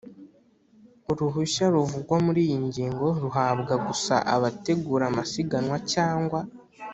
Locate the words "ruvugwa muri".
1.73-2.39